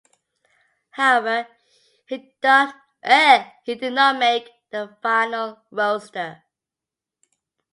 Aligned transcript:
However, 0.89 1.45
he 2.07 2.17
did 2.17 2.31
not 3.93 4.17
make 4.17 4.49
their 4.71 4.97
final 4.99 5.61
roster. 5.69 6.41